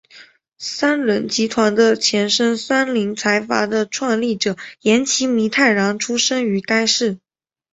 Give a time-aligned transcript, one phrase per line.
[0.57, 7.19] 三菱集团的前身三菱财阀的创立者岩崎弥太郎出身于该市。